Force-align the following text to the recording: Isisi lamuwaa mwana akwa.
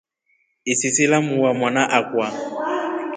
Isisi 0.71 1.03
lamuwaa 1.11 1.53
mwana 1.59 1.83
akwa. 1.97 2.27